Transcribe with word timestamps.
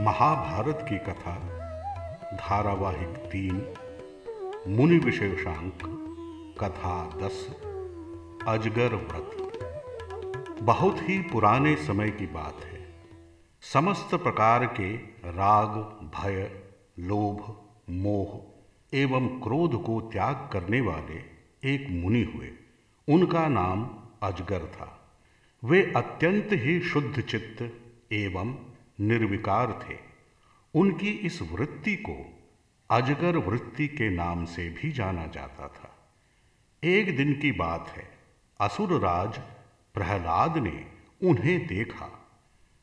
महाभारत 0.00 0.86
की 0.88 0.98
कथा, 0.98 1.34
धारावाहिक 2.34 3.08
तीन, 3.08 3.74
मुनि 4.68 4.98
विशेषांक, 4.98 5.78
कथा 6.60 7.18
दस, 7.22 7.48
अजगर 8.48 8.94
व्रत। 8.94 9.36
बहुत 10.62 10.96
ही 11.00 11.18
पुराने 11.18 11.76
समय 11.76 12.10
की 12.10 12.26
बात 12.26 12.64
है। 12.64 12.94
समस्त 13.60 14.14
प्रकार 14.14 14.66
के 14.66 14.96
राग, 15.30 15.68
भय, 16.16 16.62
लोभ, 16.98 17.56
मोह 17.90 18.42
एवं 18.98 19.28
क्रोध 19.28 19.84
को 19.84 20.00
त्याग 20.00 20.50
करने 20.52 20.80
वाले 20.80 21.22
एक 21.74 21.86
मुनि 21.90 22.22
हुए। 22.22 22.50
उनका 23.08 23.48
नाम 23.48 23.90
अजगर 24.22 24.66
था। 24.66 25.18
वे 25.64 25.92
अत्यंत 25.96 26.48
ही 26.52 26.80
शुद्ध 26.80 27.20
चित्त 27.20 27.62
एवं 28.12 28.69
निर्विकार 29.00 29.72
थे। 29.84 29.96
उनकी 30.74 31.10
इस 31.10 31.40
वृत्ति 31.42 31.94
को 31.96 32.16
अजगर 32.90 33.36
वृत्ति 33.36 33.86
के 33.88 34.10
नाम 34.10 34.44
से 34.44 34.68
भी 34.70 34.90
जाना 34.92 35.26
जाता 35.26 35.68
था। 35.68 35.96
एक 36.82 37.16
दिन 37.16 37.32
की 37.34 37.52
बात 37.52 37.88
है 37.88 38.08
असुरराज 38.60 39.38
प्रहलाद 39.94 40.58
ने 40.58 40.84
उन्हें 41.22 41.66
देखा 41.66 42.10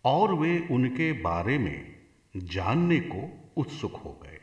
और 0.06 0.34
वे 0.34 0.68
उनके 0.72 1.12
बारे 1.14 1.58
में 1.58 1.96
जानने 2.36 3.00
को 3.00 3.54
उत्सुक 3.58 3.96
हो 3.96 4.12
गए। 4.24 4.40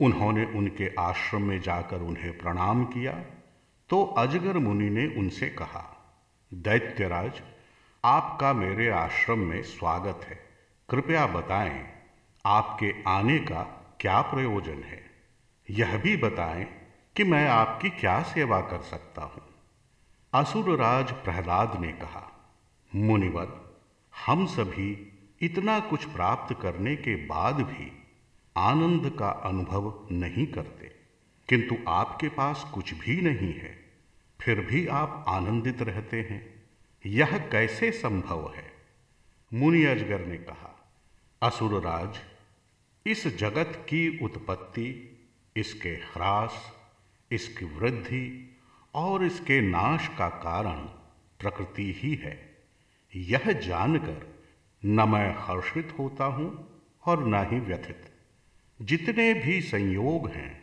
उन्होंने 0.00 0.44
उनके 0.44 0.90
आश्रम 0.98 1.42
में 1.42 1.60
जाकर 1.60 2.00
उन्हें 2.00 2.36
प्रणाम 2.38 2.84
किया 2.84 3.12
तो 3.90 4.02
अजगर 4.18 4.58
मुनि 4.58 4.90
ने 4.90 5.06
उनसे 5.18 5.48
कहा 5.48 5.84
दैत्यराज 6.52 7.40
आपका 8.04 8.52
मेरे 8.52 8.88
आश्रम 8.88 9.38
में 9.38 9.62
स्वागत 9.62 10.20
है। 10.24 10.47
कृपया 10.90 11.26
बताएँ, 11.26 11.86
आपके 12.46 12.94
आने 13.06 13.38
का 13.38 13.62
क्या 14.00 14.20
प्रयोजन 14.20 14.82
है? 14.82 15.02
यह 15.70 15.98
भी 15.98 16.16
बताएँ 16.16 16.64
कि 17.16 17.24
मैं 17.24 17.48
आपकी 17.48 17.90
क्या 17.90 18.22
सेवा 18.22 18.60
कर 18.60 18.80
सकता 18.80 19.22
हूँ। 19.22 19.42
असुरराज 20.34 21.12
प्रहलाद 21.12 21.80
ने 21.80 21.92
कहा, 21.92 22.54
मुनिवर, 22.94 23.76
हम 24.26 24.46
सभी 24.46 25.12
इतना 25.40 25.80
कुछ 25.80 26.04
प्राप्त 26.04 26.56
करने 26.62 26.96
के 26.96 27.16
बाद 27.16 27.54
भी 27.54 28.06
आनंद 28.56 29.16
का 29.18 29.30
अनुभव 29.30 30.08
नहीं 30.12 30.46
करते, 30.46 30.86
किंतु 31.48 31.76
आपके 31.88 32.28
पास 32.28 32.70
कुछ 32.74 32.94
भी 32.94 33.20
नहीं 33.20 33.54
है, 33.54 33.84
फिर 34.40 34.60
भी 34.60 34.86
आप 34.86 35.24
आनंदित 35.28 35.82
रहते 35.82 36.20
हैं। 36.20 36.66
यह 37.06 37.38
कैसे 37.38 37.92
संभव 37.92 38.52
है? 38.56 38.72
मुनि 39.54 39.84
अजगर 39.84 40.26
ने 40.26 40.36
कहा 40.36 40.74
असुरराज, 41.42 42.18
इस 43.06 43.36
जगत 43.36 43.72
की 43.74 44.18
उत्पत्ति, 44.18 45.18
इसके 45.56 45.88
ह्रास, 45.88 46.72
इसकी 47.32 47.64
वृद्धि 47.64 48.56
और 48.94 49.24
इसके 49.24 49.60
नाश 49.60 50.08
का 50.08 50.28
कारण 50.28 50.76
प्रकृति 51.40 51.94
ही 51.98 52.14
है। 52.14 52.58
यह 53.16 53.52
जानकर 53.52 54.44
न 54.84 55.08
मैं 55.08 55.36
हर्षित 55.38 55.94
होता 55.98 56.24
हूँ 56.24 56.68
और 57.06 57.26
न 57.26 57.34
ही 57.34 57.60
व्यथित। 57.60 58.10
जितने 58.82 59.34
भी 59.34 59.60
संयोग 59.60 60.28
हैं, 60.28 60.62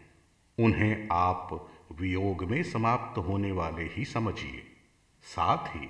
उन्हें 0.59 1.07
आप 1.11 1.71
वियोग 1.91 2.43
में 2.43 2.63
समाप्त 2.63 3.17
होने 3.17 3.51
वाले 3.51 3.83
ही 3.83 4.05
समझिए। 4.05 4.63
साथ 5.21 5.67
ही 5.67 5.89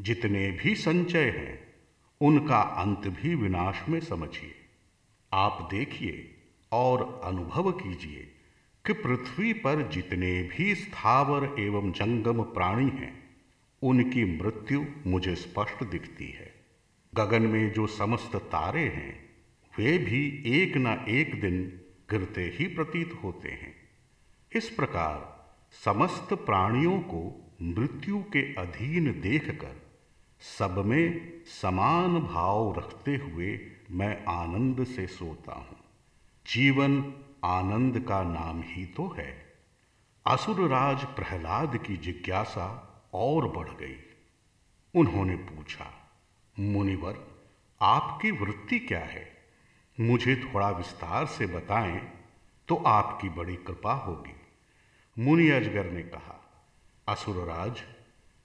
जितने 0.00 0.50
भी 0.50 0.74
संचय 0.74 1.30
हैं 1.30 1.65
उनका 2.20 2.60
अंत 2.60 2.98
भी 2.98 3.34
विनाश 3.34 3.88
में 3.88 4.00
समझिए। 4.00 4.54
आप 5.32 5.68
देखिए 5.70 6.34
और 6.72 7.20
अनुभव 7.24 7.72
कीजिए 7.72 8.32
कि 8.86 8.92
पृथ्वी 8.92 9.52
पर 9.52 9.88
जितने 9.88 10.42
भी 10.42 10.74
स्थावर 10.74 11.60
एवं 11.60 11.92
जंगम 11.92 12.42
प्राणी 12.42 12.84
हैं, 12.84 13.30
उनकी 13.82 14.24
मृत्यु 14.24 14.84
मुझे 15.06 15.34
स्पष्ट 15.34 15.84
दिखती 15.84 16.26
है। 16.26 16.54
गगन 17.14 17.42
में 17.42 17.72
जो 17.72 17.86
समस्त 17.86 18.36
तारे 18.36 18.84
हैं, 18.84 19.30
वे 19.78 19.98
भी 19.98 20.42
एक 20.46 20.76
न 20.76 21.04
एक 21.08 21.40
दिन 21.40 21.80
गिरते 22.10 22.42
ही 22.42 22.66
प्रतीत 22.66 23.20
होते 23.24 23.48
हैं। 23.48 23.74
इस 24.52 24.70
प्रकार 24.70 25.46
समस्त 25.84 26.34
प्राणियों 26.34 26.98
को 26.98 27.52
मृत्यु 27.62 28.18
के 28.18 28.54
अधीन 28.54 29.20
देखकर 29.20 29.85
सब 30.40 30.84
में 30.84 31.32
समान 31.46 32.20
भाव 32.20 32.74
रखते 32.78 33.16
हुए 33.16 33.60
मैं 33.90 34.24
आनंद 34.24 34.84
से 34.84 35.06
सोता 35.06 35.52
हूँ। 35.52 35.76
जीवन 36.46 37.14
आनंद 37.44 38.00
का 38.00 38.22
नाम 38.22 38.62
ही 38.64 38.86
तो 38.86 39.08
है। 39.08 39.46
असुरराज 40.26 41.04
प्रहलाद 41.04 41.76
की 41.76 41.96
जिज्ञासा 41.96 42.66
और 43.14 43.48
बढ़ 43.48 43.68
गई। 43.68 43.96
उन्होंने 44.94 45.36
पूछा, 45.36 45.92
मुनिवर, 46.60 47.42
आपकी 47.82 48.30
वृत्ति 48.30 48.78
क्या 48.78 49.00
है? 49.00 49.36
मुझे 50.00 50.36
थोड़ा 50.36 50.70
विस्तार 50.70 51.26
से 51.26 51.46
बताएँ 51.46 52.10
तो 52.68 52.76
आपकी 52.76 53.28
बड़ी 53.28 53.56
कृपा 53.56 53.92
होगी। 53.92 54.36
मुनि 55.18 55.48
अजगर 55.48 55.90
ने 55.90 56.02
कहा 56.02 56.40
असुरराज 57.08 57.82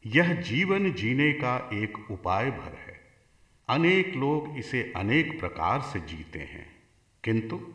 यह 0.06 0.42
जीवन 0.42 0.94
जीने 0.94 1.34
का 1.34 1.70
एक 1.74 2.12
उपाय 2.12 2.52
भर 2.52 2.74
है। 2.76 3.02
अनेक 3.70 4.16
लोग 4.16 4.58
इसे 4.58 4.94
अनेक 4.96 5.40
प्रकार 5.40 5.82
से 5.82 6.00
जीते 6.00 6.40
हैं। 6.40 6.76
किंतु 7.24 7.74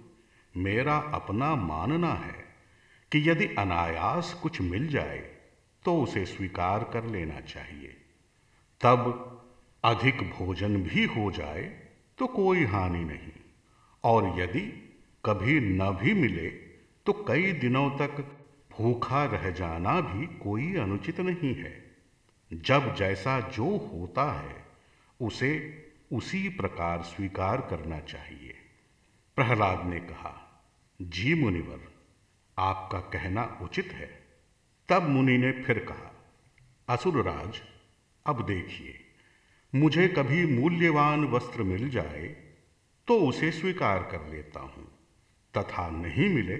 मेरा 0.57 0.97
अपना 0.97 1.57
मानना 1.57 2.13
है 2.13 2.45
कि 3.13 3.31
यदि 3.31 3.47
अनायास 3.47 4.41
कुछ 4.43 4.61
मिल 4.61 4.89
जाए 4.89 5.19
तो 5.85 6.03
उसे 6.03 6.27
स्वीकार 6.27 6.91
कर 6.93 7.05
लेना 7.05 7.41
चाहिए। 7.41 7.97
तब 8.81 9.33
अधिक 9.85 10.23
भोजन 10.23 10.83
भी 10.83 11.05
हो 11.05 11.33
जाए 11.33 11.81
तो 12.19 12.27
कोई 12.27 12.65
हानि 12.65 13.05
नहीं। 13.05 13.33
और 14.05 14.41
यदि 14.41 14.95
कभी 15.25 15.61
न 15.61 15.91
भी 15.91 16.15
मिले 16.15 16.49
तो 17.07 17.25
कई 17.29 17.53
दिनों 17.53 17.91
तक 17.91 18.39
भूखा 18.73 19.25
रह 19.25 19.51
जाना 19.51 20.01
भी 20.01 20.27
कोई 20.27 20.77
अनुचित 20.77 21.21
नहीं 21.21 21.55
है। 21.55 21.86
जब 22.53 22.95
जैसा 22.95 23.41
जो 23.41 23.65
होता 23.65 24.33
है, 24.33 24.65
उसे 25.21 25.83
उसी 26.13 26.49
प्रकार 26.49 27.03
स्वीकार 27.03 27.61
करना 27.61 28.01
चाहिए। 28.01 28.55
प्रहलाद 29.37 29.87
ने 29.87 30.01
कहा, 30.01 30.65
जी 31.03 31.35
मुनिवर, 31.35 31.81
आपका 32.59 32.99
कहना 32.99 33.59
उचित 33.63 33.93
है। 33.93 34.11
तब 34.89 35.03
मुनि 35.03 35.39
ने 35.39 35.53
फिर 35.53 35.79
कहा, 35.79 36.13
असुरराज, 36.89 37.61
अब 38.27 38.47
देखिए, 38.47 38.95
मुझे 39.75 40.09
कभी 40.09 40.47
मूल्यवान 40.47 41.25
वस्त्र 41.25 41.63
मिल 41.63 41.91
जाए 41.91 42.37
तो 43.09 43.19
उसे 43.21 43.51
स्वीकार 43.53 44.03
कर 44.03 44.27
लेता 44.27 44.61
हूँ। 44.61 44.87
तथा 45.59 45.91
नहीं 45.91 46.29
मिले 46.29 46.57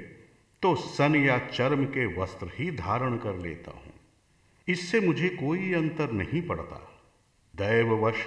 तो 0.63 0.75
सन 0.75 1.15
या 1.17 1.39
चर्म 1.39 1.85
के 1.85 2.07
वस्त्र 2.07 2.51
ही 2.55 2.71
धारण 2.71 3.17
कर 3.17 3.37
लेता 3.37 3.71
हूँ। 3.71 3.96
इससे 4.69 5.01
मुझे 5.01 5.29
कोई 5.31 5.73
अंतर 5.75 6.13
नहीं 6.13 6.43
पड़ता। 6.43 6.81
दैववश 7.55 8.25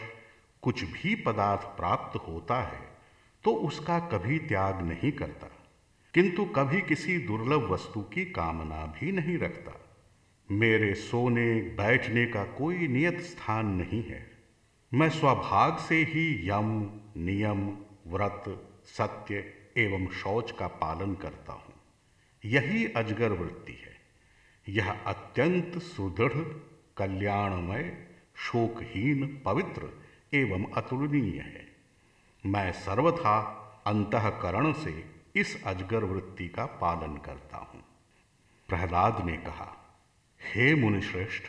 कुछ 0.63 0.83
भी 0.85 1.15
पदार्थ 1.23 1.61
प्राप्त 1.77 2.17
होता 2.27 2.61
है 2.63 2.87
तो 3.43 3.51
उसका 3.67 3.99
कभी 4.11 4.37
त्याग 4.47 4.81
नहीं 4.81 5.11
करता, 5.13 5.47
किंतु 6.13 6.45
कभी 6.55 6.81
किसी 6.83 7.17
दुर्लभ 7.17 7.69
वस्तु 7.71 8.01
की 8.13 8.25
कामना 8.31 8.85
भी 8.95 9.11
नहीं 9.11 9.37
रखता। 9.37 9.75
मेरे 10.49 10.93
सोने 10.95 11.53
बैठने 11.77 12.25
का 12.27 12.43
कोई 12.53 12.87
नियत 12.87 13.21
स्थान 13.23 13.67
नहीं 13.75 14.03
है। 14.03 14.25
मैं 14.91 15.09
स्वभाग 15.09 15.77
से 15.79 16.01
ही 16.05 16.25
यम, 16.49 16.71
नियम, 17.19 17.67
व्रत, 18.07 18.43
सत्य 18.87 19.43
एवं 19.77 20.07
शौच 20.13 20.51
का 20.51 20.67
पालन 20.77 21.13
करता 21.15 21.53
हूँ। 21.53 21.73
यही 22.43 22.85
अजगर 22.93 23.31
वृत्ति 23.33 23.77
है। 23.81 23.88
यह 24.69 24.91
अत्यंत 24.91 25.77
सुदृढ़, 25.77 26.43
कल्याणमय, 26.97 28.05
शोकहीन, 28.35 29.41
पवित्र 29.45 29.89
एवं 30.33 30.71
अतुलनीय 30.71 31.39
है। 31.41 31.67
मैं 32.45 32.71
सर्वथा 32.71 33.55
अंतकरण 33.87 34.73
से 34.73 35.05
इस 35.35 35.63
अजगर 35.63 36.03
वृत्ति 36.03 36.47
का 36.47 36.65
पालन 36.65 37.17
करता 37.17 37.57
हूँ। 37.57 37.83
प्रहलाद 38.67 39.25
ने 39.25 39.37
कहा, 39.37 39.97
हे 40.41 40.75
मुनिश्रेष्ठ, 40.75 41.43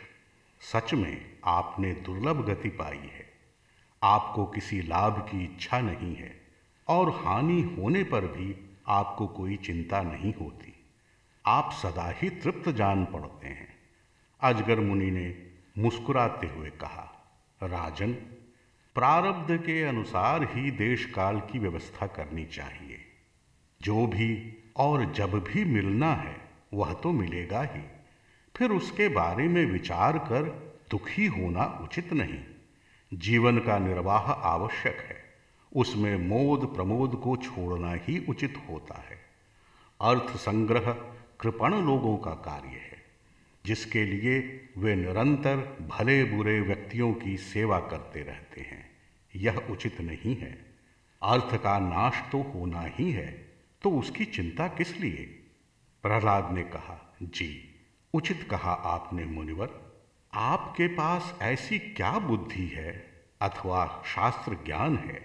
सच 0.61 0.93
में 0.93 1.37
आपने 1.45 1.93
दुर्लभ 1.93 2.45
गति 2.49 2.69
पाई 2.69 2.97
है। 2.97 3.31
आपको 4.03 4.45
किसी 4.45 4.81
लाभ 4.81 5.29
की 5.31 5.43
इच्छा 5.43 5.79
नहीं 5.79 6.15
है 6.15 6.41
और 6.87 7.09
हानि 7.09 7.61
होने 7.61 8.03
पर 8.03 8.21
भी 8.21 8.77
आपको 8.87 9.27
कोई 9.27 9.55
चिंता 9.57 10.01
नहीं 10.01 10.33
होती। 10.33 10.70
आप 11.45 11.71
सदा 11.71 12.13
ही 12.21 12.29
तृप्त 12.29 12.69
जान 12.69 13.05
पड़ते 13.05 13.47
हैं। 13.47 13.67
अजगर 14.41 14.79
मुनि 14.79 15.11
ने 15.11 15.51
मुस्कुराते 15.77 16.47
हुए 16.47 16.69
कहा, 16.69 17.37
राजन, 17.63 18.13
प्रारब्ध 18.95 19.57
के 19.57 19.83
अनुसार 19.83 20.43
ही 20.43 20.71
देश 20.71 21.05
काल 21.05 21.39
की 21.39 21.59
व्यवस्था 21.59 22.07
करनी 22.07 22.45
चाहिए। 22.45 22.97
जो 23.81 24.07
भी 24.07 24.57
और 24.75 25.13
जब 25.13 25.31
भी 25.31 25.65
मिलना 25.65 26.13
है, 26.13 26.37
वह 26.73 26.93
तो 26.93 27.11
मिलेगा 27.11 27.63
ही। 27.63 27.81
फिर 28.57 28.71
उसके 28.71 29.07
बारे 29.07 29.47
में 29.47 29.65
विचार 29.65 30.17
कर 30.17 30.43
दुखी 30.91 31.25
होना 31.25 31.79
उचित 31.81 32.13
नहीं। 32.13 32.43
जीवन 33.13 33.59
का 33.59 33.79
निर्वाह 33.79 34.31
आवश्यक 34.31 34.97
है। 34.99 35.23
उसमें 35.75 36.17
मोद 36.17 36.75
प्रमोद 36.75 37.15
को 37.23 37.37
छोड़ना 37.37 37.93
ही 37.93 38.25
उचित 38.29 38.63
होता 38.69 38.95
है। 38.95 39.19
अर्थ 40.01 40.37
संग्रह 40.37 41.13
कृपण 41.41 41.73
लोगों 41.85 42.17
का 42.17 42.31
कार्य 42.31 42.67
है, 42.67 42.97
जिसके 43.65 44.05
लिए 44.05 44.39
वे 44.77 44.95
निरंतर 44.95 45.57
भले 45.81 46.23
बुरे 46.23 46.61
व्यक्तियों 46.61 47.13
की 47.13 47.37
सेवा 47.37 47.79
करते 47.79 48.21
रहते 48.21 48.61
हैं। 48.61 48.89
यह 49.35 49.57
उचित 49.57 50.01
नहीं 50.01 50.35
है। 50.37 50.65
अर्थ 51.21 51.55
का 51.63 51.79
नाश 51.79 52.21
तो 52.31 52.41
होना 52.41 52.81
ही 52.81 53.11
है 53.11 53.31
तो 53.81 53.91
उसकी 53.91 54.25
चिंता 54.25 54.67
किस 54.67 54.97
लिए? 54.97 55.25
प्रहलाद 56.03 56.51
ने 56.51 56.63
कहा, 56.63 57.15
जी, 57.23 57.75
उचित 58.13 58.47
कहा 58.51 58.73
आपने, 58.73 59.25
मुनिवर। 59.25 59.69
आपके 60.33 60.87
पास 60.87 61.37
ऐसी 61.41 61.79
क्या 61.79 62.19
बुद्धि 62.19 62.67
है 62.67 63.23
अथवा 63.41 64.03
शास्त्र 64.05 64.57
ज्ञान 64.65 64.97
है, 64.97 65.21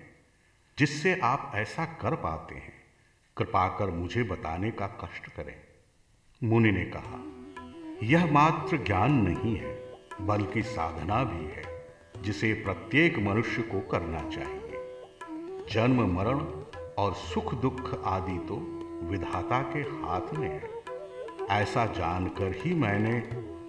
जिससे 0.78 1.20
आप 1.20 1.52
ऐसा 1.54 1.84
कर 1.84 2.14
पाते 2.14 2.54
हैं? 2.54 2.72
कृपा 3.36 3.68
कर 3.68 3.90
मुझे 3.90 4.22
बताने 4.22 4.70
का 4.70 4.86
कष्ट 4.86 5.26
करें। 5.26 5.65
मुनि 6.44 6.72
ने 6.72 6.84
कहा, 6.84 7.24
यह 8.02 8.32
मात्र 8.32 8.76
ज्ञान 8.76 9.12
नहीं 9.12 9.56
है, 9.56 9.92
बल्कि 10.20 10.62
साधना 10.62 11.24
भी 11.24 11.44
है, 11.44 11.62
जिसे 12.22 12.52
प्रत्येक 12.52 13.18
मनुष्य 13.18 13.62
को 13.62 13.80
करना 13.80 14.28
चाहिए। 14.28 14.72
जन्म, 15.70 16.16
मरण 16.18 16.38
और 16.98 17.14
सुख, 17.14 17.54
दुख 17.54 18.04
आदि 18.04 18.38
तो 18.38 18.54
विधाता 19.04 19.62
के 19.62 19.78
हाथ 19.78 20.34
में 20.34 20.48
है। 20.48 20.70
ऐसा 21.62 21.86
जानकर 21.86 22.54
ही 22.56 22.74
मैंने 22.74 23.20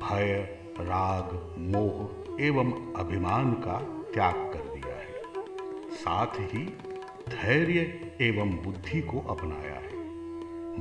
भय, 0.07 0.59
राग, 0.79 1.55
मोह 1.57 2.25
एवं 2.43 2.93
अभिमान 2.93 3.53
का 3.53 3.79
त्याग 4.13 4.33
कर 4.33 4.79
दिया 4.79 4.95
है। 4.95 5.21
साथ 5.91 6.39
ही 6.39 6.77
धैर्य 7.29 8.11
एवं 8.21 8.51
बुद्धि 8.51 9.01
को 9.01 9.19
अपनाया 9.19 9.75
है। 9.75 9.97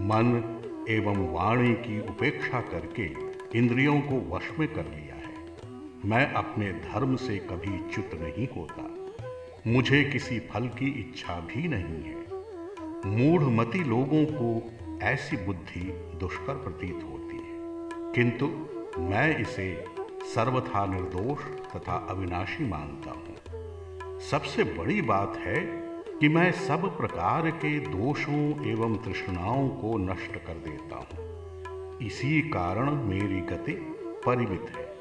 मन 0.06 0.56
एवं 0.88 1.33
वाणी 1.33 1.75
की 1.75 2.00
उपेक्षा 2.00 2.61
करके 2.61 3.05
इंद्रियों 3.59 4.00
को 4.00 4.37
वश 4.37 4.59
में 4.59 4.69
कर 4.69 4.85
लिया 4.85 5.15
है। 5.15 5.35
मैं 6.05 6.33
अपने 6.33 6.73
धर्म 6.73 7.17
से 7.17 7.38
कभी 7.38 7.93
च्युत 7.93 8.11
नहीं 8.15 8.49
होता। 8.56 8.94
मुझे 9.67 10.05
किसी 10.05 10.41
फल 10.41 10.69
की 10.69 11.00
इच्छा 11.00 11.41
भी 11.41 11.69
नहीं 11.69 12.03
है। 12.03 12.17
मूढ़मती 13.06 13.85
लोगों 13.85 14.25
को 14.25 14.71
ऐसी 15.03 15.37
बुद्धि 15.37 15.81
दुष्कर 16.21 16.55
प्रतीत 16.55 16.94
होती 16.94 17.37
है। 17.37 17.56
किंतु 18.12 18.47
मैं 19.00 19.38
इसे 19.38 19.85
सर्वथा 20.23 20.87
निर्दोष 20.87 21.38
तथा 21.77 22.06
अविनाशी 22.11 22.65
मानता 22.65 23.11
हूँ। 23.11 23.37
सबसे 24.21 24.65
बड़ी 24.65 25.03
बात 25.03 25.37
है 25.37 25.86
कि 26.20 26.28
मैं 26.28 26.52
सब 26.52 26.98
प्रकार 26.98 27.50
के 27.50 27.80
दोषों 27.80 28.66
एवं 28.66 28.96
तृष्णाओं 28.96 29.68
को 29.68 29.98
नष्ट 29.98 30.32
कर 30.32 30.52
देता 30.52 30.96
हूँ। 30.96 31.98
इसी 31.98 32.40
कारण 32.40 32.90
मेरी 32.90 33.40
गति 33.40 33.72
परिमित 34.26 34.66
है, 34.76 34.94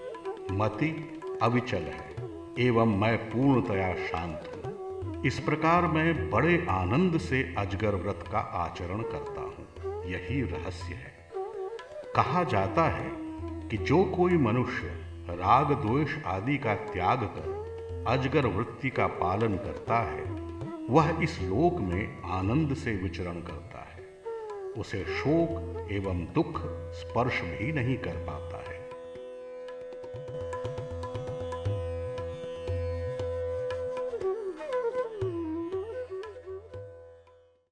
मति 0.52 1.22
अविचल 1.42 1.82
है, 1.82 2.16
एवं 2.60 3.00
मैं 3.00 3.18
पूर्णतया 3.18 3.96
शांत 3.96 4.66
हूँ। 4.66 5.24
इस 5.26 5.40
प्रकार 5.40 5.88
मैं 5.88 6.30
बड़े 6.30 6.68
आनंद 6.70 7.18
से 7.18 7.56
अजगर 7.58 7.96
व्रत 7.96 8.26
का 8.32 8.40
आचरण 8.40 9.02
करता 9.02 9.42
हूँ। 9.42 10.06
यही 10.06 10.42
रहस्य 10.42 10.94
है। 10.94 11.32
कहा 12.16 12.44
जाता 12.44 12.84
है 12.84 13.12
कि 13.70 13.78
जो 13.78 14.04
कोई 14.04 14.38
मनुष्य 14.38 14.88
राग 15.30 15.74
द्वेष 15.74 16.26
आदि 16.26 16.58
का 16.58 16.76
त्याग 16.76 17.20
कर 17.24 17.66
अजगर 18.08 18.46
वृत्ति 18.46 18.90
का 18.90 19.08
पालन 19.08 19.56
करता 19.56 20.00
है 20.00 20.45
वह 20.90 21.20
इस 21.24 21.42
लोक 21.42 21.80
में 21.80 22.22
आनंद 22.22 22.74
से 22.74 22.96
विचरण 22.96 23.34
करता 23.34 23.80
है। 23.80 24.04
उसे 24.78 25.04
शोक 25.04 25.88
एवं 25.92 26.34
दुख 26.34 26.62
स्पर्श 26.94 27.42
भी 27.42 27.72
नहीं 27.72 27.98
कर 27.98 28.12
पाता 28.12 28.72
है। 28.72 28.85